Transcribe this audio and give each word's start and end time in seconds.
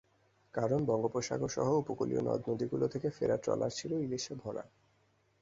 কারণ, 0.53 0.79
বঙ্গোপসাগরসহ 0.85 1.67
উপকূলীয় 1.77 2.21
নদ 2.21 2.41
নদীগুলো 2.49 2.85
থেকে 2.87 3.07
ফেরা 3.09 3.37
ট্রলার 3.37 3.71
ছিল 3.71 3.91
ইলিশে 3.97 4.33
ভরা। 4.35 4.63